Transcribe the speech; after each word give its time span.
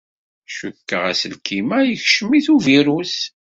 Cukkeɣ 0.55 1.03
aselkim-a 1.11 1.79
yekcem-it 1.83 2.47
uvirus. 2.53 3.15